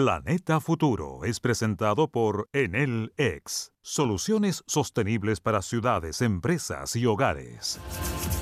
Planeta 0.00 0.60
Futuro 0.60 1.24
es 1.24 1.40
presentado 1.40 2.06
por 2.06 2.48
Enel 2.52 3.12
X, 3.16 3.72
soluciones 3.82 4.62
sostenibles 4.68 5.40
para 5.40 5.60
ciudades, 5.60 6.22
empresas 6.22 6.94
y 6.94 7.04
hogares. 7.04 7.80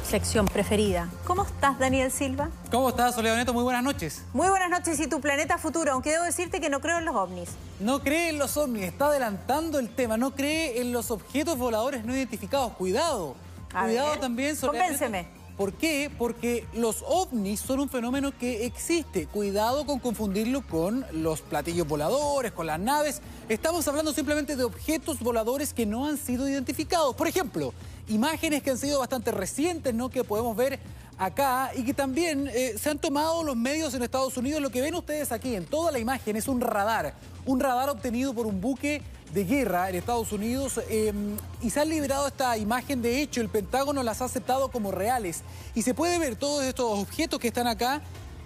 Sección 0.04 0.44
preferida. 0.44 1.08
¿Cómo 1.26 1.44
estás, 1.44 1.78
Daniel 1.78 2.10
Silva? 2.10 2.50
¿Cómo 2.70 2.90
estás, 2.90 3.14
Soledad 3.14 3.36
Neto? 3.36 3.54
Muy 3.54 3.62
buenas 3.62 3.82
noches. 3.82 4.22
Muy 4.34 4.50
buenas 4.50 4.68
noches. 4.68 5.00
¿Y 5.00 5.06
tu 5.06 5.22
planeta 5.22 5.56
futuro? 5.56 5.92
Aunque 5.92 6.10
debo 6.10 6.24
decirte 6.24 6.60
que 6.60 6.68
no 6.68 6.82
creo 6.82 6.98
en 6.98 7.06
los 7.06 7.16
ovnis. 7.16 7.48
No 7.80 8.00
cree 8.00 8.28
en 8.28 8.38
los 8.38 8.58
ovnis, 8.58 8.82
está 8.82 9.06
adelantando 9.06 9.78
el 9.78 9.88
tema. 9.88 10.18
No 10.18 10.34
cree 10.34 10.82
en 10.82 10.92
los 10.92 11.10
objetos 11.10 11.56
voladores 11.56 12.04
no 12.04 12.14
identificados. 12.14 12.72
Cuidado. 12.72 13.34
Cuidado 13.72 14.18
también, 14.18 14.56
Soledad 14.56 14.82
Convénceme. 14.82 15.35
¿Por 15.56 15.72
qué? 15.72 16.10
Porque 16.18 16.66
los 16.74 17.02
ovnis 17.06 17.60
son 17.60 17.80
un 17.80 17.88
fenómeno 17.88 18.30
que 18.36 18.66
existe. 18.66 19.26
Cuidado 19.26 19.86
con 19.86 20.00
confundirlo 20.00 20.66
con 20.66 21.06
los 21.12 21.40
platillos 21.40 21.88
voladores, 21.88 22.52
con 22.52 22.66
las 22.66 22.78
naves. 22.78 23.22
Estamos 23.48 23.88
hablando 23.88 24.12
simplemente 24.12 24.54
de 24.54 24.64
objetos 24.64 25.18
voladores 25.20 25.72
que 25.72 25.86
no 25.86 26.06
han 26.06 26.18
sido 26.18 26.46
identificados. 26.46 27.14
Por 27.14 27.26
ejemplo, 27.26 27.72
imágenes 28.08 28.62
que 28.62 28.70
han 28.70 28.76
sido 28.76 28.98
bastante 28.98 29.30
recientes, 29.30 29.94
¿no? 29.94 30.10
Que 30.10 30.24
podemos 30.24 30.54
ver 30.54 30.78
acá 31.16 31.70
y 31.74 31.84
que 31.84 31.94
también 31.94 32.50
eh, 32.52 32.74
se 32.78 32.90
han 32.90 32.98
tomado 32.98 33.42
los 33.42 33.56
medios 33.56 33.94
en 33.94 34.02
Estados 34.02 34.36
Unidos. 34.36 34.60
Lo 34.60 34.68
que 34.68 34.82
ven 34.82 34.94
ustedes 34.94 35.32
aquí 35.32 35.54
en 35.54 35.64
toda 35.64 35.90
la 35.90 35.98
imagen 35.98 36.36
es 36.36 36.48
un 36.48 36.60
radar. 36.60 37.14
Un 37.46 37.60
radar 37.60 37.88
obtenido 37.88 38.34
por 38.34 38.46
un 38.46 38.60
buque 38.60 39.00
de 39.32 39.44
guerra 39.44 39.88
en 39.88 39.96
Estados 39.96 40.32
Unidos 40.32 40.80
em, 40.88 41.36
y 41.62 41.70
se 41.70 41.80
ha 41.80 41.84
liberado 41.84 42.26
esta 42.26 42.56
imagen. 42.56 43.02
De 43.02 43.20
hecho, 43.20 43.40
el 43.40 43.48
Pentágono 43.48 44.02
las 44.02 44.22
ha 44.22 44.26
aceptado 44.26 44.68
como 44.68 44.92
reales. 44.92 45.42
Y 45.74 45.82
se 45.82 45.94
puede 45.94 46.18
ver 46.18 46.36
todos 46.36 46.64
estos 46.64 46.98
objetos 46.98 47.38
que 47.38 47.48
están 47.48 47.66
acá, 47.66 48.00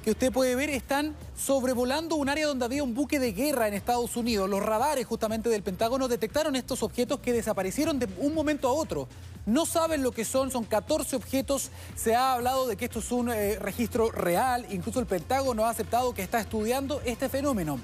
que 0.05 0.13
usted 0.13 0.33
puede 0.33 0.55
ver, 0.57 0.71
están 0.71 1.15
sobrevolando 1.37 2.17
un 2.17 2.29
área 2.29 2.47
donde 2.47 2.65
había 2.65 2.83
un 2.83 2.95
buque 2.95 3.19
de 3.19 3.33
guerra 3.33 3.69
en 3.69 3.75
Estados 3.75 4.17
Unidos. 4.17 4.49
Los 4.49 4.63
radares 4.63 5.07
justamente 5.07 5.49
del 5.49 5.63
Pentágono 5.63 6.09
detectaron 6.09 6.57
estos 6.57 6.83
objetos 6.83 7.21
que 7.21 7.33
desaparecieron 7.33 7.99
de 7.99 8.09
un 8.19 8.35
momento 8.35 8.69
a 8.69 8.73
otro. 8.73 9.09
No 9.47 9.67
saben 9.67 10.03
lo 10.03 10.13
que 10.13 10.25
son, 10.25 10.51
son 10.51 10.65
14 10.65 11.17
objetos. 11.17 11.71
Se 11.97 12.15
ha 12.15 12.35
hablado 12.35 12.67
de 12.67 12.77
que 12.77 12.87
esto 12.87 13.01
es 13.01 13.13
un 13.13 13.31
eh, 13.31 13.59
registro 13.59 14.11
real. 14.11 14.67
Incluso 14.71 15.01
el 15.01 15.07
Pentágono 15.07 15.65
ha 15.65 15.71
aceptado 15.71 16.15
que 16.15 16.23
está 16.23 16.41
estudiando 16.41 17.01
este 17.05 17.29
fenómeno. 17.29 17.79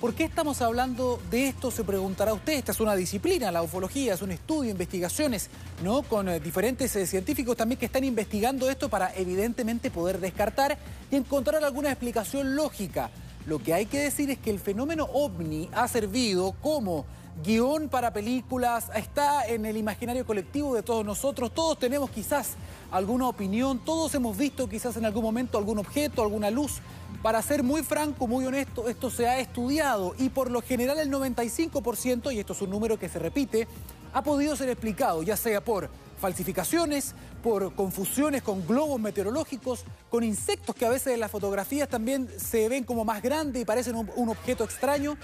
¿Por 0.00 0.14
qué 0.14 0.22
estamos 0.22 0.62
hablando 0.62 1.18
de 1.28 1.48
esto? 1.48 1.72
Se 1.72 1.82
preguntará 1.82 2.32
usted. 2.32 2.52
Esta 2.52 2.70
es 2.70 2.78
una 2.78 2.94
disciplina, 2.94 3.50
la 3.50 3.62
ufología, 3.62 4.14
es 4.14 4.22
un 4.22 4.30
estudio, 4.30 4.70
investigaciones, 4.70 5.50
¿no? 5.82 6.02
Con 6.02 6.28
eh, 6.28 6.38
diferentes 6.38 6.94
eh, 6.94 7.04
científicos 7.04 7.56
también 7.56 7.80
que 7.80 7.86
están 7.86 8.04
investigando 8.04 8.70
esto 8.70 8.88
para 8.88 9.12
evidentemente 9.16 9.90
poder 9.90 10.20
descartar 10.20 10.78
y 11.10 11.16
encontrar 11.16 11.64
alguna 11.64 11.90
explicación 11.90 12.54
lógica. 12.54 13.10
Lo 13.44 13.58
que 13.58 13.74
hay 13.74 13.86
que 13.86 13.98
decir 13.98 14.30
es 14.30 14.38
que 14.38 14.50
el 14.50 14.60
fenómeno 14.60 15.08
ovni 15.12 15.68
ha 15.72 15.88
servido 15.88 16.52
como 16.62 17.04
guion 17.42 17.88
para 17.88 18.12
películas, 18.12 18.90
está 18.94 19.46
en 19.46 19.66
el 19.66 19.76
imaginario 19.76 20.24
colectivo 20.24 20.76
de 20.76 20.82
todos 20.82 21.04
nosotros, 21.04 21.52
todos 21.52 21.78
tenemos 21.78 22.10
quizás 22.10 22.54
alguna 22.92 23.28
opinión, 23.28 23.80
todos 23.84 24.14
hemos 24.14 24.36
visto 24.36 24.68
quizás 24.68 24.96
en 24.96 25.04
algún 25.04 25.22
momento 25.22 25.58
algún 25.58 25.78
objeto, 25.78 26.22
alguna 26.22 26.50
luz, 26.50 26.80
para 27.22 27.42
ser 27.42 27.62
muy 27.62 27.82
franco, 27.82 28.26
muy 28.26 28.46
honesto, 28.46 28.88
esto 28.88 29.10
se 29.10 29.26
ha 29.26 29.38
estudiado 29.38 30.14
y 30.18 30.28
por 30.28 30.50
lo 30.50 30.62
general 30.62 30.98
el 30.98 31.10
95%, 31.10 32.32
y 32.32 32.38
esto 32.38 32.52
es 32.52 32.62
un 32.62 32.70
número 32.70 32.98
que 32.98 33.08
se 33.08 33.18
repite, 33.18 33.66
ha 34.12 34.22
podido 34.22 34.56
ser 34.56 34.68
explicado, 34.68 35.22
ya 35.22 35.36
sea 35.36 35.62
por 35.62 35.90
falsificaciones, 36.18 37.14
por 37.42 37.74
confusiones 37.74 38.42
con 38.42 38.66
globos 38.66 39.00
meteorológicos, 39.00 39.84
con 40.10 40.24
insectos 40.24 40.74
que 40.74 40.86
a 40.86 40.90
veces 40.90 41.14
en 41.14 41.20
las 41.20 41.30
fotografías 41.30 41.88
también 41.88 42.28
se 42.36 42.68
ven 42.68 42.84
como 42.84 43.04
más 43.04 43.22
grandes 43.22 43.62
y 43.62 43.64
parecen 43.64 43.94
un, 43.94 44.28
objeto 44.28 44.64
extraño. 44.64 45.16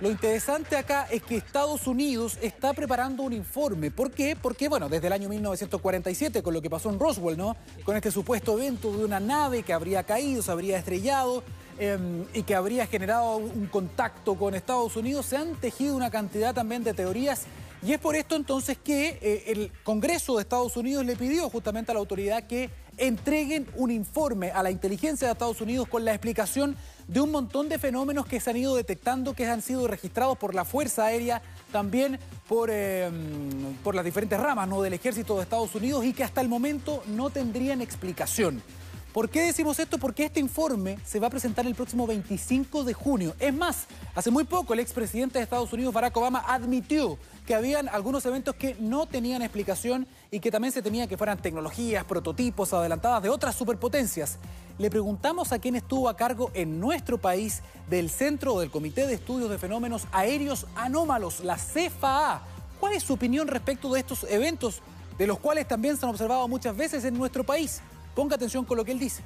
Lo 0.00 0.10
interesante 0.10 0.76
acá 0.76 1.06
es 1.10 1.22
que 1.22 1.36
Estados 1.36 1.86
Unidos 1.86 2.38
está 2.42 2.72
preparando 2.72 3.22
un 3.22 3.32
informe. 3.32 3.90
¿Por 3.90 4.10
qué? 4.10 4.36
Porque, 4.40 4.68
bueno, 4.68 4.88
desde 4.88 5.06
el 5.06 5.12
año 5.12 5.28
1947, 5.28 6.42
con 6.42 6.54
lo 6.54 6.60
que 6.60 6.70
pasó 6.70 6.90
en 6.90 6.98
Roswell, 6.98 7.36
¿no? 7.36 7.56
Con 7.84 7.96
este 7.96 8.10
supuesto 8.10 8.58
evento 8.58 8.96
de 8.96 9.04
una 9.04 9.20
nave 9.20 9.62
que 9.62 9.72
habría 9.72 10.02
caído, 10.02 10.42
se 10.42 10.50
habría 10.50 10.78
estrellado. 10.78 11.42
Em, 11.82 12.26
y 12.34 12.42
que 12.42 12.54
habría 12.54 12.86
generado 12.86 13.38
un 13.38 13.66
contacto 13.66 14.34
con 14.34 14.54
Estados 14.54 14.96
Unidos, 14.96 15.24
se 15.24 15.38
han 15.38 15.54
tejido 15.54 15.96
una 15.96 16.10
cantidad 16.10 16.54
también 16.54 16.84
de 16.84 16.92
teorías 16.92 17.46
y 17.82 17.92
es 17.92 17.98
por 17.98 18.14
esto 18.14 18.36
entonces 18.36 18.76
que 18.78 19.18
eh, 19.22 19.44
el 19.46 19.72
Congreso 19.84 20.36
de 20.36 20.42
Estados 20.42 20.76
Unidos 20.76 21.04
le 21.06 21.16
pidió 21.16 21.48
justamente 21.48 21.90
a 21.90 21.94
la 21.94 22.00
autoridad 22.00 22.46
que 22.46 22.70
entreguen 22.98 23.66
un 23.76 23.90
informe 23.90 24.50
a 24.50 24.62
la 24.62 24.70
inteligencia 24.70 25.26
de 25.26 25.32
Estados 25.32 25.60
Unidos 25.62 25.88
con 25.88 26.04
la 26.04 26.12
explicación 26.12 26.76
de 27.08 27.20
un 27.20 27.30
montón 27.30 27.68
de 27.70 27.78
fenómenos 27.78 28.26
que 28.26 28.38
se 28.38 28.50
han 28.50 28.58
ido 28.58 28.76
detectando, 28.76 29.34
que 29.34 29.46
han 29.46 29.62
sido 29.62 29.88
registrados 29.88 30.36
por 30.36 30.54
la 30.54 30.66
Fuerza 30.66 31.06
Aérea, 31.06 31.40
también 31.72 32.18
por, 32.46 32.70
em, 32.70 33.74
por 33.82 33.94
las 33.94 34.04
diferentes 34.04 34.38
ramas 34.38 34.68
¿no? 34.68 34.82
del 34.82 34.92
ejército 34.92 35.36
de 35.36 35.44
Estados 35.44 35.74
Unidos 35.74 36.04
y 36.04 36.12
que 36.12 36.22
hasta 36.22 36.42
el 36.42 36.48
momento 36.48 37.02
no 37.06 37.30
tendrían 37.30 37.80
explicación. 37.80 38.62
¿Por 39.12 39.28
qué 39.28 39.42
decimos 39.42 39.80
esto? 39.80 39.98
Porque 39.98 40.24
este 40.24 40.38
informe 40.38 40.96
se 41.04 41.18
va 41.18 41.26
a 41.26 41.30
presentar 41.30 41.66
el 41.66 41.74
próximo 41.74 42.06
25 42.06 42.84
de 42.84 42.94
junio. 42.94 43.34
Es 43.40 43.52
más, 43.52 43.86
hace 44.14 44.30
muy 44.30 44.44
poco 44.44 44.72
el 44.72 44.78
expresidente 44.78 45.38
de 45.38 45.42
Estados 45.42 45.72
Unidos, 45.72 45.92
Barack 45.92 46.16
Obama, 46.16 46.44
admitió 46.46 47.18
que 47.44 47.56
habían 47.56 47.88
algunos 47.88 48.24
eventos 48.24 48.54
que 48.54 48.76
no 48.78 49.06
tenían 49.06 49.42
explicación 49.42 50.06
y 50.30 50.38
que 50.38 50.52
también 50.52 50.70
se 50.70 50.80
temía 50.80 51.08
que 51.08 51.16
fueran 51.16 51.42
tecnologías, 51.42 52.04
prototipos 52.04 52.72
adelantadas 52.72 53.24
de 53.24 53.30
otras 53.30 53.56
superpotencias. 53.56 54.38
Le 54.78 54.90
preguntamos 54.90 55.50
a 55.50 55.58
quién 55.58 55.74
estuvo 55.74 56.08
a 56.08 56.16
cargo 56.16 56.52
en 56.54 56.78
nuestro 56.78 57.18
país 57.18 57.62
del 57.88 58.10
Centro 58.10 58.60
del 58.60 58.70
Comité 58.70 59.08
de 59.08 59.14
Estudios 59.14 59.50
de 59.50 59.58
Fenómenos 59.58 60.06
Aéreos 60.12 60.68
Anómalos, 60.76 61.40
la 61.40 61.56
CFAA. 61.56 62.42
¿Cuál 62.78 62.92
es 62.92 63.02
su 63.02 63.14
opinión 63.14 63.48
respecto 63.48 63.92
de 63.92 63.98
estos 63.98 64.24
eventos, 64.30 64.80
de 65.18 65.26
los 65.26 65.40
cuales 65.40 65.66
también 65.66 65.96
se 65.96 66.06
han 66.06 66.10
observado 66.10 66.46
muchas 66.46 66.76
veces 66.76 67.04
en 67.04 67.14
nuestro 67.18 67.42
país? 67.42 67.82
Ponga 68.14 68.36
atención 68.36 68.64
con 68.64 68.76
lo 68.76 68.84
que 68.84 68.92
él 68.92 68.98
dice. 68.98 69.22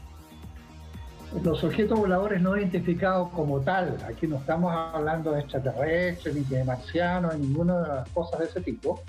Los 1.43 1.65
objetos 1.65 1.99
voladores 1.99 2.41
no 2.41 2.57
identificados 2.57 3.29
como 3.31 3.61
tal, 3.61 3.97
aquí 4.07 4.27
no 4.29 4.37
estamos 4.37 4.73
hablando 4.73 5.33
de 5.33 5.41
extraterrestres, 5.41 6.35
ni 6.35 6.43
de 6.43 6.63
marcianos, 6.63 7.37
ni 7.37 7.47
ninguna 7.47 7.81
de 7.81 7.89
las 7.89 8.09
cosas 8.11 8.39
de 8.39 8.47
ese 8.47 8.61
tipo, 8.61 9.03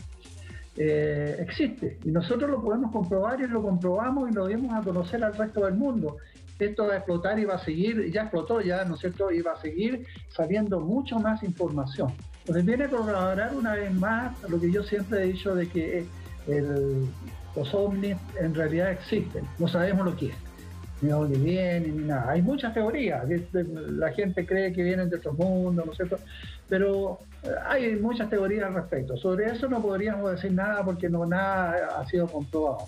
eh, 0.75 1.37
existe. 1.39 1.99
Y 2.03 2.09
nosotros 2.09 2.49
lo 2.49 2.61
podemos 2.61 2.91
comprobar 2.91 3.39
y 3.41 3.47
lo 3.47 3.61
comprobamos 3.61 4.31
y 4.31 4.33
lo 4.33 4.47
dimos 4.47 4.73
a 4.73 4.81
conocer 4.81 5.23
al 5.23 5.35
resto 5.35 5.65
del 5.65 5.75
mundo. 5.75 6.17
Esto 6.57 6.87
va 6.87 6.93
a 6.93 6.97
explotar 6.97 7.37
y 7.37 7.45
va 7.45 7.55
a 7.55 7.63
seguir, 7.63 8.11
ya 8.11 8.23
explotó 8.23 8.61
ya, 8.61 8.83
¿no 8.85 8.95
es 8.95 9.01
cierto? 9.01 9.29
Y 9.31 9.41
va 9.41 9.53
a 9.53 9.61
seguir 9.61 10.05
saliendo 10.29 10.79
mucho 10.79 11.19
más 11.19 11.43
información. 11.43 12.11
Entonces 12.39 12.65
viene 12.65 12.85
a 12.85 12.89
corroborar 12.89 13.55
una 13.55 13.73
vez 13.73 13.93
más 13.93 14.41
lo 14.49 14.59
que 14.59 14.71
yo 14.71 14.83
siempre 14.83 15.23
he 15.23 15.27
dicho 15.27 15.53
de 15.53 15.67
que 15.67 16.05
el, 16.47 17.07
los 17.55 17.73
ovnis 17.73 18.17
en 18.39 18.53
realidad 18.53 18.91
existen, 18.91 19.47
no 19.59 19.67
sabemos 19.67 20.05
lo 20.05 20.15
que 20.15 20.27
es, 20.27 20.35
ni 21.01 21.09
dónde 21.09 21.37
vienen, 21.37 21.97
ni 21.97 22.03
nada. 22.05 22.31
Hay 22.31 22.41
muchas 22.41 22.73
teorías, 22.73 23.23
la 23.53 24.11
gente 24.11 24.45
cree 24.45 24.73
que 24.73 24.83
vienen 24.83 25.09
de 25.09 25.17
otros 25.17 25.37
mundos, 25.37 25.85
¿no 25.85 25.91
es 25.91 25.97
cierto? 25.97 26.19
Pero 26.67 27.19
eh, 27.43 27.49
hay 27.67 27.95
muchas 27.95 28.29
teorías 28.29 28.65
al 28.65 28.75
respecto. 28.75 29.15
Sobre 29.17 29.51
eso 29.51 29.67
no 29.67 29.81
podríamos 29.81 30.31
decir 30.31 30.51
nada 30.51 30.83
porque 30.83 31.09
no 31.09 31.25
nada 31.25 31.99
ha 31.99 32.05
sido 32.07 32.27
comprobado. 32.27 32.87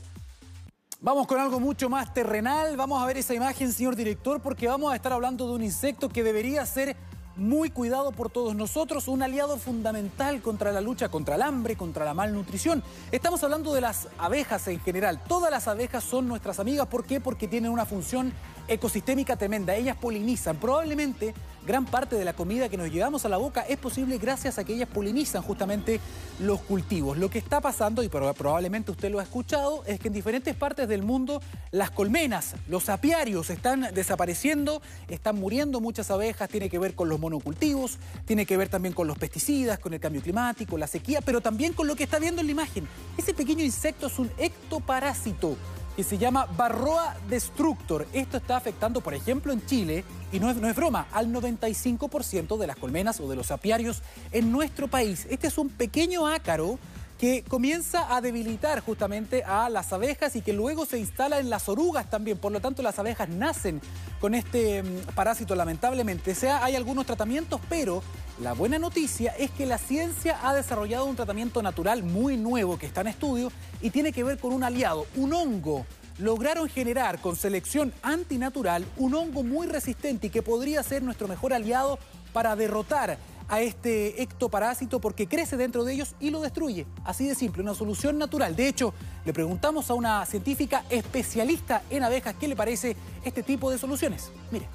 Vamos 1.00 1.28
con 1.28 1.40
algo 1.40 1.60
mucho 1.60 1.90
más 1.90 2.12
terrenal. 2.12 2.76
Vamos 2.76 3.02
a 3.02 3.06
ver 3.06 3.18
esa 3.18 3.36
imagen, 3.36 3.72
señor 3.72 3.96
director, 3.96 4.42
porque 4.42 4.68
vamos 4.68 4.92
a 4.92 4.96
estar 4.96 5.14
hablando 5.14 5.48
de 5.48 5.54
un 5.54 5.64
insecto 5.64 6.10
que 6.10 6.24
debería 6.24 6.66
ser 6.66 6.96
muy 7.38 7.70
cuidado 7.70 8.12
por 8.12 8.30
todos 8.30 8.56
nosotros, 8.56 9.08
un 9.08 9.22
aliado 9.22 9.58
fundamental 9.58 10.42
contra 10.42 10.72
la 10.72 10.82
lucha 10.82 11.10
contra 11.10 11.36
el 11.36 11.42
hambre, 11.42 11.76
contra 11.76 12.04
la 12.04 12.14
malnutrición. 12.14 12.84
Estamos 13.12 13.44
hablando 13.44 13.74
de 13.74 13.82
las 13.82 14.08
abejas 14.18 14.68
en 14.68 14.80
general. 14.80 15.22
Todas 15.28 15.52
las 15.52 15.68
abejas 15.68 16.04
son 16.04 16.28
nuestras 16.28 16.60
amigas. 16.60 16.88
¿Por 16.88 17.06
qué? 17.06 17.22
Porque 17.22 17.48
tienen 17.48 17.72
una 17.72 17.86
función 17.86 18.34
ecosistémica 18.68 19.38
tremenda. 19.38 19.76
Ellas 19.76 19.96
polinizan. 19.96 20.58
Probablemente 20.58 21.34
gran 21.68 21.86
parte 21.86 22.16
de 22.16 22.26
la 22.26 22.34
comida 22.34 22.70
que 22.70 22.78
nos 22.78 22.90
llevamos 22.90 23.26
a 23.26 23.30
la 23.30 23.36
boca 23.38 23.62
es 23.62 23.78
posible 23.78 24.18
gracias 24.18 24.58
a 24.58 24.64
que 24.64 24.74
ellas 24.74 24.88
polinizan 24.92 25.44
justamente 25.44 26.00
los 26.40 26.62
cultivos. 26.62 27.18
Lo 27.18 27.30
que 27.30 27.38
está 27.38 27.60
pasando, 27.60 28.02
y 28.02 28.10
probablemente 28.10 28.90
usted 28.90 29.12
lo 29.12 29.20
ha 29.20 29.24
escuchado, 29.24 29.84
es 29.86 30.00
que 30.00 30.08
en 30.08 30.14
diferentes 30.14 30.56
partes 30.56 30.88
del 30.88 31.04
mundo 31.04 31.42
las 31.72 31.92
colmenas, 31.92 32.56
los 32.70 32.88
apiarios 32.88 33.50
están 33.50 33.90
desapareciendo, 33.94 34.82
están 35.10 35.36
muriendo 35.36 35.82
muchas 35.82 36.10
abejas, 36.10 36.50
tiene 36.50 36.70
que 36.70 36.80
ver 36.80 36.96
con 36.96 37.10
los 37.10 37.20
monocultivos, 37.20 37.98
tiene 38.26 38.46
que 38.46 38.56
ver 38.56 38.70
también 38.70 38.94
con 38.94 39.06
los 39.06 39.18
pesticidas, 39.18 39.78
con 39.78 39.94
el 39.94 40.00
cambio 40.00 40.22
climático, 40.22 40.78
la 40.78 40.88
sequía, 40.88 41.20
pero 41.20 41.42
también 41.42 41.74
con 41.74 41.86
lo 41.86 41.98
que 41.98 42.06
está 42.06 42.18
viendo 42.18 42.40
en 42.40 42.48
la 42.48 42.54
imagen. 42.54 42.88
Ese 43.18 43.34
pequeño 43.34 43.64
insecto 43.64 44.08
es 44.08 44.18
un 44.18 44.32
ectoparásito 44.38 45.58
que 45.98 46.04
se 46.04 46.20
llama 46.20 46.46
Barroa 46.56 47.18
Destructor. 47.28 48.06
Esto 48.14 48.38
está 48.38 48.56
afectando, 48.56 49.02
por 49.02 49.16
ejemplo, 49.16 49.52
en 49.52 49.66
Chile, 49.66 50.06
y 50.32 50.40
no 50.40 50.52
es, 50.52 50.58
no 50.58 50.70
es 50.70 50.76
broma, 50.76 51.08
al 51.12 51.34
95% 51.34 52.56
de 52.56 52.68
las 52.68 52.76
colmenas 52.76 53.20
o 53.20 53.28
de 53.28 53.36
los 53.36 53.50
apiarios 53.50 54.04
en 54.32 54.52
nuestro 54.52 54.88
país. 54.88 55.26
Este 55.32 55.48
es 55.48 55.58
un 55.58 55.70
pequeño 55.70 56.28
ácaro 56.28 56.78
que 57.20 57.44
comienza 57.48 58.16
a 58.16 58.22
debilitar 58.22 58.80
justamente 58.82 59.44
a 59.44 59.70
las 59.70 59.92
abejas 59.92 60.36
y 60.36 60.42
que 60.42 60.54
luego 60.54 60.86
se 60.86 61.00
instala 61.00 61.40
en 61.40 61.50
las 61.50 61.68
orugas 61.68 62.08
también. 62.12 62.38
Por 62.38 62.52
lo 62.52 62.60
tanto, 62.60 62.84
las 62.84 63.00
abejas 63.00 63.28
nacen 63.30 63.82
con 64.22 64.36
este 64.36 64.84
mm, 64.84 65.16
parásito 65.16 65.56
lamentablemente. 65.56 66.34
O 66.34 66.36
sea, 66.36 66.64
hay 66.64 66.76
algunos 66.76 67.08
tratamientos, 67.08 67.60
pero 67.70 68.04
la 68.40 68.54
buena 68.54 68.78
noticia 68.78 69.32
es 69.32 69.50
que 69.50 69.66
la 69.66 69.80
ciencia 69.80 70.38
ha 70.44 70.54
desarrollado 70.54 71.06
un 71.06 71.16
tratamiento 71.16 71.64
natural 71.64 72.04
muy 72.04 72.38
nuevo 72.38 72.78
que 72.78 72.86
está 72.86 73.02
en 73.02 73.08
estudio 73.08 73.52
y 73.82 73.90
tiene 73.90 74.12
que 74.12 74.24
ver 74.24 74.38
con 74.38 74.54
un 74.54 74.64
aliado, 74.64 75.08
un 75.16 75.34
hongo. 75.34 75.88
Lograron 76.20 76.70
generar 76.70 77.20
con 77.20 77.36
selección 77.36 77.94
antinatural 78.04 78.86
un 78.98 79.16
hongo 79.16 79.42
muy 79.42 79.66
resistente 79.66 80.28
y 80.28 80.30
que 80.30 80.44
podría 80.44 80.84
ser 80.84 81.02
nuestro 81.02 81.28
mejor 81.28 81.52
aliado 81.52 81.98
para 82.32 82.56
derrotar 82.56 83.18
a 83.50 83.62
este 83.62 84.22
ectoparásito 84.22 85.00
porque 85.00 85.28
crece 85.28 85.58
dentro 85.58 85.84
de 85.84 85.94
ellos 85.94 86.14
y 86.20 86.30
lo 86.30 86.42
destruye. 86.42 86.86
Así 87.06 87.28
de 87.28 87.34
simple, 87.34 87.64
una 87.64 87.74
solución 87.74 88.20
natural. 88.20 88.56
De 88.56 88.68
hecho, 88.68 88.94
le 89.26 89.34
preguntamos 89.34 89.90
a 89.90 89.96
una 89.96 90.24
científica 90.28 90.86
especialista 90.92 91.82
en 91.90 92.04
abejas 92.04 92.36
qué 92.40 92.48
le 92.48 92.56
parece 92.56 92.96
este 93.24 93.42
tipo 93.42 93.72
de 93.72 93.80
soluciones. 93.80 94.32
Mire. 94.52 94.68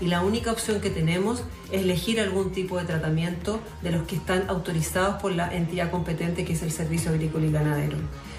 Y 0.00 0.06
la 0.06 0.22
única 0.22 0.50
opción 0.50 0.80
que 0.80 0.90
tenemos 0.90 1.42
es 1.70 1.82
elegir 1.82 2.20
algún 2.20 2.52
tipo 2.52 2.78
de 2.78 2.84
tratamiento 2.84 3.60
de 3.82 3.92
los 3.92 4.06
que 4.06 4.16
están 4.16 4.44
autorizados 4.48 5.20
por 5.20 5.32
la 5.32 5.54
entidad 5.54 5.90
competente 5.90 6.44
que 6.44 6.54
es 6.54 6.62
el 6.62 6.72
Servicio 6.72 7.10
Agrícola 7.10 7.46
y 7.46 7.52
Ganadero. 7.52 7.98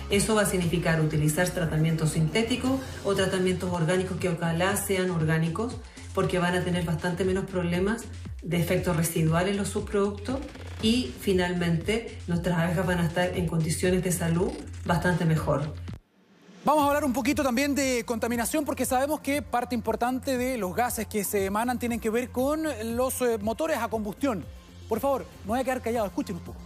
Eso 0.10 0.36
va 0.36 0.42
a 0.42 0.46
significar 0.46 1.00
utilizar 1.00 1.48
tratamientos 1.50 2.12
sintéticos 2.12 2.72
o 3.06 3.16
tratamientos 3.16 3.72
orgánicos 3.72 4.18
que 4.18 4.30
ojalá 4.30 4.76
sean 4.76 5.10
orgánicos 5.12 5.78
porque 6.14 6.40
van 6.40 6.56
a 6.56 6.64
tener 6.64 6.84
bastante 6.84 7.24
menos 7.24 7.46
problemas 7.46 8.04
de 8.42 8.60
efectos 8.60 8.98
residuales 8.98 9.56
los 9.56 9.70
subproductos 9.70 10.40
y 10.82 11.14
finalmente 11.22 12.18
nuestras 12.28 12.60
abejas 12.60 12.86
van 12.86 13.00
a 13.00 13.06
estar 13.06 13.38
en 13.38 13.48
condiciones 13.48 14.04
de 14.04 14.12
salud 14.12 14.52
bastante 14.86 15.26
mejor. 15.26 15.74
Vamos 16.64 16.84
a 16.84 16.88
hablar 16.90 17.04
un 17.04 17.12
poquito 17.12 17.42
también 17.42 17.74
de 17.74 18.04
contaminación 18.06 18.66
porque 18.66 18.86
sabemos 18.86 19.20
que 19.20 19.42
parte 19.42 19.74
importante 19.74 20.38
de 20.38 20.60
los 20.60 20.76
gases 20.76 21.08
que 21.08 21.24
se 21.24 21.46
emanan 21.46 21.80
tienen 21.80 22.00
que 22.00 22.12
ver 22.12 22.30
con 22.30 22.64
los 22.96 23.20
eh, 23.24 23.40
motores 23.40 23.80
a 23.80 23.88
combustión. 23.88 24.46
Por 24.88 25.00
favor, 25.00 25.26
no 25.44 25.54
voy 25.54 25.60
a 25.60 25.64
quedar 25.64 25.82
callado, 25.82 26.06
escuchen 26.06 26.36
un 26.36 26.44
poco. 26.44 26.60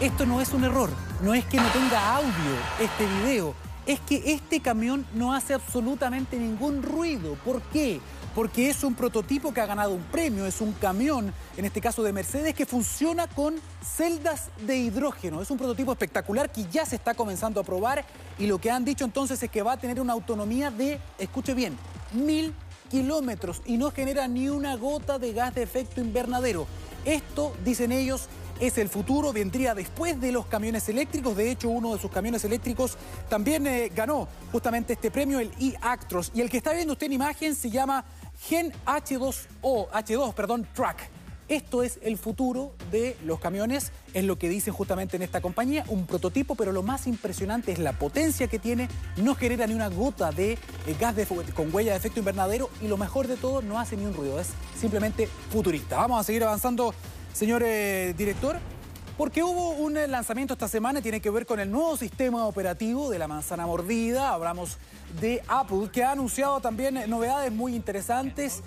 Esto 0.00 0.24
no 0.24 0.40
es 0.40 0.52
un 0.52 0.62
error, 0.62 0.90
no 1.20 1.34
es 1.34 1.44
que 1.46 1.56
no 1.56 1.68
tenga 1.70 2.14
audio 2.14 2.30
este 2.78 3.04
video 3.18 3.65
es 3.86 4.00
que 4.00 4.32
este 4.32 4.60
camión 4.60 5.06
no 5.14 5.32
hace 5.32 5.54
absolutamente 5.54 6.36
ningún 6.38 6.82
ruido. 6.82 7.34
¿Por 7.44 7.62
qué? 7.62 8.00
Porque 8.34 8.68
es 8.68 8.84
un 8.84 8.94
prototipo 8.94 9.54
que 9.54 9.60
ha 9.60 9.66
ganado 9.66 9.92
un 9.92 10.02
premio, 10.02 10.44
es 10.44 10.60
un 10.60 10.72
camión, 10.72 11.32
en 11.56 11.64
este 11.64 11.80
caso 11.80 12.02
de 12.02 12.12
Mercedes, 12.12 12.54
que 12.54 12.66
funciona 12.66 13.28
con 13.28 13.54
celdas 13.82 14.50
de 14.66 14.76
hidrógeno. 14.76 15.40
Es 15.40 15.50
un 15.50 15.56
prototipo 15.56 15.92
espectacular 15.92 16.50
que 16.50 16.66
ya 16.70 16.84
se 16.84 16.96
está 16.96 17.14
comenzando 17.14 17.60
a 17.60 17.64
probar 17.64 18.04
y 18.38 18.46
lo 18.46 18.58
que 18.58 18.70
han 18.70 18.84
dicho 18.84 19.04
entonces 19.04 19.42
es 19.42 19.50
que 19.50 19.62
va 19.62 19.72
a 19.72 19.76
tener 19.78 20.00
una 20.00 20.12
autonomía 20.12 20.70
de, 20.70 21.00
escuche 21.18 21.54
bien, 21.54 21.78
mil 22.12 22.52
kilómetros 22.90 23.62
y 23.64 23.78
no 23.78 23.90
genera 23.90 24.28
ni 24.28 24.48
una 24.48 24.76
gota 24.76 25.18
de 25.18 25.32
gas 25.32 25.54
de 25.54 25.62
efecto 25.62 26.00
invernadero. 26.00 26.66
Esto, 27.04 27.54
dicen 27.64 27.92
ellos, 27.92 28.28
es 28.60 28.78
el 28.78 28.88
futuro, 28.88 29.32
vendría 29.32 29.74
después 29.74 30.20
de 30.20 30.32
los 30.32 30.46
camiones 30.46 30.88
eléctricos. 30.88 31.36
De 31.36 31.50
hecho, 31.50 31.68
uno 31.68 31.94
de 31.94 32.00
sus 32.00 32.10
camiones 32.10 32.44
eléctricos 32.44 32.96
también 33.28 33.66
eh, 33.66 33.90
ganó 33.94 34.28
justamente 34.52 34.94
este 34.94 35.10
premio, 35.10 35.38
el 35.40 35.52
e-Actros. 35.60 36.32
Y 36.34 36.40
el 36.40 36.50
que 36.50 36.58
está 36.58 36.72
viendo 36.72 36.92
usted 36.92 37.06
en 37.06 37.12
imagen 37.14 37.54
se 37.54 37.70
llama 37.70 38.04
Gen 38.40 38.72
H2O, 38.86 39.88
H2, 39.90 40.34
perdón, 40.34 40.66
Truck. 40.74 40.96
Esto 41.48 41.84
es 41.84 42.00
el 42.02 42.18
futuro 42.18 42.74
de 42.90 43.16
los 43.24 43.38
camiones, 43.38 43.92
es 44.14 44.24
lo 44.24 44.36
que 44.36 44.48
dicen 44.48 44.74
justamente 44.74 45.14
en 45.14 45.22
esta 45.22 45.40
compañía, 45.40 45.84
un 45.86 46.04
prototipo, 46.04 46.56
pero 46.56 46.72
lo 46.72 46.82
más 46.82 47.06
impresionante 47.06 47.70
es 47.70 47.78
la 47.78 47.92
potencia 47.92 48.48
que 48.48 48.58
tiene, 48.58 48.88
no 49.16 49.36
genera 49.36 49.64
ni 49.68 49.74
una 49.74 49.88
gota 49.88 50.32
de 50.32 50.54
eh, 50.54 50.58
gas 50.98 51.14
de, 51.14 51.24
con 51.54 51.72
huella 51.72 51.92
de 51.92 51.98
efecto 51.98 52.18
invernadero 52.18 52.68
y 52.82 52.88
lo 52.88 52.96
mejor 52.96 53.28
de 53.28 53.36
todo, 53.36 53.62
no 53.62 53.78
hace 53.78 53.96
ni 53.96 54.04
un 54.04 54.14
ruido, 54.14 54.40
es 54.40 54.48
simplemente 54.76 55.28
futurista. 55.52 55.98
Vamos 55.98 56.20
a 56.20 56.24
seguir 56.24 56.42
avanzando 56.42 56.92
señor 57.36 57.62
eh, 57.62 58.14
director, 58.16 58.56
porque 59.18 59.42
hubo 59.42 59.72
un 59.72 59.98
eh, 59.98 60.08
lanzamiento 60.08 60.54
esta 60.54 60.68
semana, 60.68 61.02
tiene 61.02 61.20
que 61.20 61.28
ver 61.28 61.44
con 61.44 61.60
el 61.60 61.70
nuevo 61.70 61.94
sistema 61.98 62.46
operativo 62.46 63.10
de 63.10 63.18
la 63.18 63.28
manzana 63.28 63.66
mordida. 63.66 64.32
Hablamos 64.32 64.78
de 65.20 65.42
Apple, 65.46 65.90
que 65.92 66.02
ha 66.02 66.12
anunciado 66.12 66.60
también 66.60 66.96
eh, 66.96 67.06
novedades 67.06 67.52
muy 67.52 67.76
interesantes. 67.76 68.62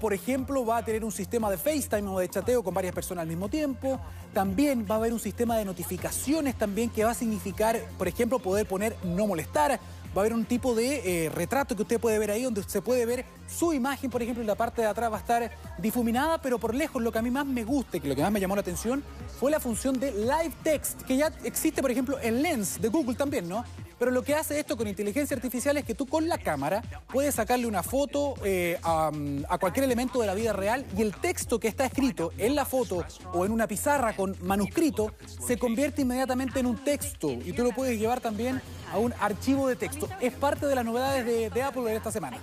por 0.00 0.14
ejemplo, 0.14 0.64
va 0.64 0.76
a 0.76 0.84
tener 0.84 1.04
un 1.04 1.10
sistema 1.10 1.50
de 1.50 1.58
FaceTime 1.58 2.08
o 2.08 2.20
de 2.20 2.28
chateo 2.28 2.62
con 2.62 2.72
varias 2.72 2.94
personas 2.94 3.22
al 3.22 3.28
mismo 3.28 3.48
tiempo. 3.48 3.98
También 4.32 4.86
va 4.88 4.94
a 4.94 4.98
haber 4.98 5.12
un 5.12 5.18
sistema 5.18 5.56
de 5.56 5.64
notificaciones 5.64 6.56
también 6.56 6.90
que 6.90 7.02
va 7.02 7.10
a 7.10 7.14
significar, 7.14 7.80
por 7.98 8.06
ejemplo, 8.06 8.38
poder 8.38 8.68
poner 8.68 8.96
no 9.02 9.26
molestar 9.26 9.80
va 10.18 10.22
a 10.22 10.26
haber 10.26 10.34
un 10.34 10.46
tipo 10.46 10.74
de 10.74 11.26
eh, 11.26 11.28
retrato 11.30 11.76
que 11.76 11.82
usted 11.82 12.00
puede 12.00 12.18
ver 12.18 12.32
ahí, 12.32 12.42
donde 12.42 12.64
se 12.64 12.82
puede 12.82 13.06
ver 13.06 13.24
su 13.46 13.72
imagen, 13.72 14.10
por 14.10 14.20
ejemplo, 14.20 14.42
y 14.42 14.46
la 14.46 14.56
parte 14.56 14.82
de 14.82 14.88
atrás 14.88 15.12
va 15.12 15.16
a 15.16 15.20
estar 15.20 15.50
difuminada, 15.78 16.42
pero 16.42 16.58
por 16.58 16.74
lejos 16.74 17.00
lo 17.00 17.12
que 17.12 17.20
a 17.20 17.22
mí 17.22 17.30
más 17.30 17.46
me 17.46 17.62
gusta 17.62 17.96
y 17.96 18.00
que 18.00 18.08
lo 18.08 18.16
que 18.16 18.22
más 18.22 18.32
me 18.32 18.40
llamó 18.40 18.56
la 18.56 18.62
atención 18.62 19.04
fue 19.38 19.52
la 19.52 19.60
función 19.60 20.00
de 20.00 20.10
Live 20.10 20.54
Text, 20.64 21.02
que 21.02 21.16
ya 21.16 21.32
existe, 21.44 21.80
por 21.80 21.92
ejemplo, 21.92 22.18
en 22.20 22.42
Lens 22.42 22.80
de 22.80 22.88
Google 22.88 23.14
también, 23.14 23.48
¿no? 23.48 23.64
Pero 23.98 24.10
lo 24.10 24.22
que 24.22 24.34
hace 24.34 24.58
esto 24.58 24.76
con 24.76 24.86
inteligencia 24.86 25.36
artificial 25.36 25.76
es 25.76 25.84
que 25.84 25.94
tú 25.94 26.06
con 26.06 26.28
la 26.28 26.38
cámara 26.38 26.82
puedes 27.12 27.34
sacarle 27.36 27.66
una 27.66 27.82
foto 27.82 28.34
eh, 28.44 28.78
a, 28.82 29.10
cualquier 29.58 29.84
elemento 29.84 30.20
de 30.20 30.26
la 30.26 30.34
vida 30.34 30.52
real 30.52 30.84
y 30.96 31.02
el 31.02 31.14
texto 31.14 31.58
que 31.58 31.68
está 31.68 31.84
escrito 31.84 32.32
en 32.38 32.54
la 32.54 32.64
foto 32.64 33.04
o 33.32 33.44
en 33.44 33.52
una 33.52 33.66
pizarra 33.66 34.14
con 34.14 34.36
manuscrito 34.42 35.12
se 35.44 35.58
convierte 35.58 36.02
inmediatamente 36.02 36.60
en 36.60 36.66
un 36.66 36.76
texto 36.84 37.30
y 37.32 37.52
tú 37.52 37.64
lo 37.64 37.70
puedes 37.70 37.98
llevar 37.98 38.20
también 38.20 38.62
a 38.92 38.98
un 38.98 39.12
archivo 39.20 39.68
de 39.68 39.76
texto. 39.76 40.08
Es 40.20 40.32
parte 40.32 40.66
de 40.66 40.74
las 40.74 40.84
novedades 40.84 41.52
de, 41.52 41.62
Apple 41.62 41.82
de 41.82 41.96
esta 41.96 42.10
semana. 42.10 42.38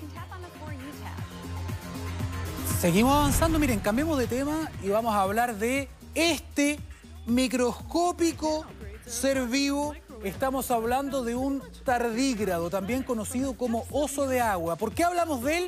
Seguimos 2.80 3.16
avanzando, 3.16 3.58
miren, 3.58 3.80
cambiemos 3.80 4.18
de 4.18 4.28
tema 4.28 4.70
y 4.84 4.90
vamos 4.90 5.14
a 5.14 5.22
hablar 5.22 5.56
de 5.56 5.90
este 6.14 6.80
microscópico 7.26 8.66
ser 9.06 9.48
vivo 9.48 9.94
estamos 10.24 10.72
hablando 10.72 11.24
de 11.24 11.36
un 11.36 11.62
tardígrado, 11.84 12.70
también 12.70 13.04
conocido 13.04 13.54
como 13.54 13.86
oso 13.92 14.28
de 14.28 14.42
agua. 14.42 14.76
¿Por 14.76 14.92
qué 14.92 15.04
hablamos 15.04 15.44
de 15.44 15.60
él? 15.60 15.68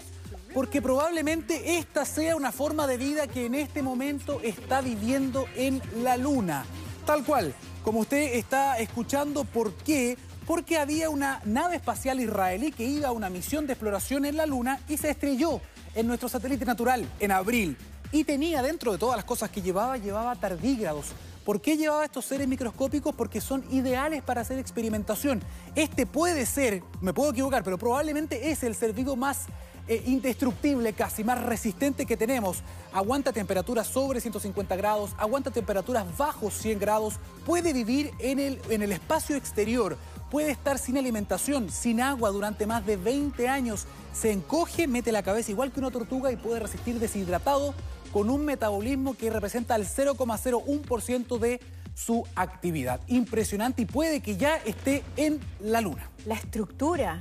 Porque 0.54 0.82
probablemente 0.82 1.78
esta 1.78 2.06
sea 2.06 2.36
una 2.36 2.52
forma 2.52 2.88
de 2.88 2.98
vida 2.98 3.28
que 3.28 3.46
en 3.46 3.56
este 3.56 3.84
momento 3.84 4.40
está 4.42 4.82
viviendo 4.82 5.46
en 5.56 5.82
la 6.02 6.18
Luna. 6.18 6.66
Tal 7.06 7.24
cual, 7.24 7.54
como 7.84 8.00
usted 8.00 8.36
está 8.36 8.80
escuchando, 8.80 9.44
¿por 9.44 9.74
qué? 9.74 10.18
Porque 10.48 10.80
había 10.80 11.12
una 11.12 11.42
nave 11.46 11.76
espacial 11.76 12.20
israelí 12.20 12.72
que 12.72 12.86
iba 12.86 13.10
a 13.10 13.12
una 13.12 13.30
misión 13.30 13.68
de 13.68 13.74
exploración 13.74 14.26
en 14.26 14.38
la 14.38 14.48
Luna 14.48 14.80
y 14.90 14.98
se 14.98 15.12
estrelló 15.12 15.62
en 15.94 16.08
nuestro 16.08 16.30
satélite 16.30 16.66
natural 16.66 17.08
en 17.20 17.32
abril. 17.32 17.78
Y 18.12 18.24
tenía 18.24 18.64
dentro 18.64 18.94
de 18.94 18.98
todas 18.98 19.18
las 19.18 19.26
cosas 19.26 19.52
que 19.52 19.62
llevaba, 19.62 19.98
llevaba 19.98 20.36
tardígrados 20.36 21.14
¿Por 21.48 21.62
qué 21.62 21.78
llevaba 21.78 22.04
estos 22.04 22.26
seres 22.26 22.46
microscópicos? 22.46 23.16
Porque 23.16 23.40
son 23.40 23.64
ideales 23.72 24.22
para 24.22 24.42
hacer 24.42 24.60
experimentación. 24.60 25.42
Este 25.76 26.06
puede 26.06 26.46
ser, 26.46 26.84
me 27.00 27.14
puedo 27.14 27.32
equivocar, 27.32 27.64
pero 27.64 27.78
probablemente 27.78 28.52
es 28.52 28.64
el 28.64 28.76
ser 28.76 28.92
vivo 28.92 29.16
más 29.16 29.46
eh, 29.88 30.04
indestructible, 30.08 30.92
casi 30.92 31.24
más 31.24 31.42
resistente 31.42 32.06
que 32.06 32.18
tenemos. 32.18 32.64
Aguanta 32.92 33.32
temperaturas 33.32 33.88
sobre 33.88 34.20
150 34.20 34.76
grados, 34.76 35.12
aguanta 35.18 35.50
temperaturas 35.50 36.06
bajo 36.18 36.52
100 36.52 36.80
grados, 36.80 37.14
puede 37.46 37.72
vivir 37.72 38.12
en 38.20 38.40
el, 38.42 38.60
en 38.70 38.82
el 38.82 38.92
espacio 38.92 39.38
exterior, 39.38 39.98
puede 40.30 40.52
estar 40.52 40.78
sin 40.78 40.98
alimentación, 40.98 41.70
sin 41.70 42.02
agua 42.02 42.30
durante 42.30 42.66
más 42.66 42.86
de 42.86 42.98
20 42.98 43.48
años, 43.48 43.86
se 44.14 44.32
encoge, 44.32 44.88
mete 44.88 45.12
la 45.12 45.24
cabeza 45.24 45.52
igual 45.52 45.72
que 45.72 45.80
una 45.80 45.92
tortuga 45.92 46.32
y 46.32 46.36
puede 46.36 46.60
resistir 46.60 47.00
deshidratado 47.00 47.74
con 48.12 48.30
un 48.30 48.46
metabolismo 48.46 49.16
que 49.16 49.30
representa 49.30 49.76
el 49.76 49.86
0,01% 49.86 51.38
de 51.40 51.60
su 51.94 52.26
actividad. 52.36 53.02
Impresionante 53.08 53.82
y 53.82 53.86
puede 53.86 54.22
que 54.22 54.38
ya 54.38 54.58
esté 54.58 55.04
en 55.16 55.40
la 55.60 55.82
Luna. 55.82 56.10
La 56.26 56.36
estructura. 56.36 57.20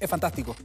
Es 0.00 0.10
fantástico. 0.10 0.56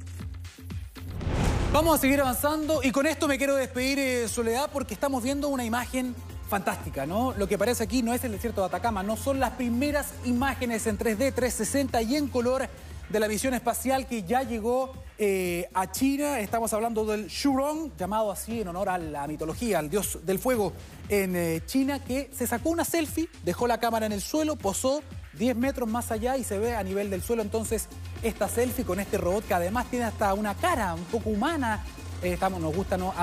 Vamos 1.72 2.00
a 2.00 2.01
seguir 2.01 2.20
avanzando 2.20 2.82
y 2.84 2.91
con 2.91 3.06
esto 3.06 3.27
me 3.27 3.38
quiero 3.38 3.56
despedir, 3.56 4.00
eh, 4.00 4.27
Soledad, 4.27 4.70
porque 4.74 4.94
estamos 4.94 5.22
viendo 5.22 5.50
una 5.50 5.63
imagen 5.63 6.15
fantástica, 6.50 7.06
¿no? 7.06 7.34
Lo 7.38 7.48
que 7.48 7.56
aparece 7.56 7.84
aquí 7.84 8.01
no 8.01 8.13
es 8.13 8.24
el 8.24 8.34
desierto 8.34 8.62
de 8.62 8.68
Atacama, 8.68 9.03
no 9.03 9.15
son 9.15 9.39
las 9.39 9.51
primeras 9.51 10.13
imágenes 10.25 10.86
en 10.88 10.98
3D, 10.98 11.34
360 11.34 12.01
y 12.01 12.15
en 12.18 12.27
color 12.27 12.68
de 13.10 13.20
la 13.20 13.27
misión 13.27 13.53
espacial 13.53 14.08
que 14.08 14.24
ya 14.24 14.44
llegó 14.44 14.94
eh, 15.18 15.70
a 15.74 15.91
China. 15.91 16.39
Estamos 16.39 16.74
hablando 16.74 17.06
del 17.06 17.27
Shurong, 17.27 17.91
llamado 17.98 18.32
así 18.32 18.62
en 18.62 18.68
honor 18.68 18.89
a 18.89 18.98
la 18.98 19.27
mitología, 19.27 19.79
al 19.79 19.89
dios 19.89 20.20
del 20.25 20.39
fuego 20.39 20.74
en 21.08 21.36
eh, 21.36 21.62
China, 21.65 22.03
que 22.03 22.29
se 22.36 22.46
sacó 22.46 22.70
una 22.70 22.86
selfie, 22.86 23.29
dejó 23.44 23.68
la 23.68 23.79
cámara 23.79 24.06
en 24.06 24.12
el 24.12 24.22
suelo, 24.22 24.56
posó 24.56 25.01
10 25.34 25.56
metros 25.56 25.89
más 25.89 26.12
allá 26.12 26.38
y 26.38 26.44
se 26.44 26.60
ve 26.60 26.75
a 26.75 26.84
nivel 26.84 27.10
del 27.10 27.22
suelo 27.22 27.41
entonces 27.41 27.88
esta 28.24 28.48
selfie 28.48 28.84
con 28.84 29.00
este 29.00 29.18
robot 29.18 29.48
que 29.48 29.53
además 29.53 29.88
tiene 29.89 30.06
hasta 30.06 30.34
una 30.34 30.53
cara 30.56 30.94
un 30.94 31.06
poco 31.06 31.29
humana, 31.29 31.84
estamos, 32.21 32.61
nos 32.61 32.75
gusta 32.75 32.97
¿no? 32.97 33.13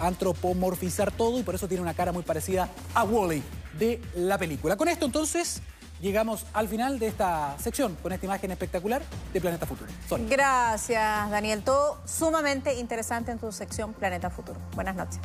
antropomorfizar 0.00 1.12
todo 1.12 1.38
y 1.38 1.42
por 1.42 1.54
eso 1.54 1.68
tiene 1.68 1.82
una 1.82 1.94
cara 1.94 2.12
muy 2.12 2.22
parecida 2.22 2.68
a 2.94 3.04
Wally 3.04 3.42
de 3.78 4.00
la 4.14 4.38
película. 4.38 4.76
Con 4.76 4.88
esto 4.88 5.06
entonces 5.06 5.62
llegamos 6.00 6.46
al 6.52 6.68
final 6.68 6.98
de 6.98 7.08
esta 7.08 7.56
sección 7.58 7.96
con 8.02 8.12
esta 8.12 8.26
imagen 8.26 8.50
espectacular 8.50 9.02
de 9.32 9.40
Planeta 9.40 9.66
Futuro. 9.66 9.90
Gracias, 10.28 11.30
Daniel. 11.30 11.62
Todo 11.62 11.98
sumamente 12.06 12.74
interesante 12.74 13.30
en 13.32 13.38
tu 13.38 13.52
sección 13.52 13.92
Planeta 13.92 14.30
Futuro. 14.30 14.58
Buenas 14.74 14.96
noches. 14.96 15.20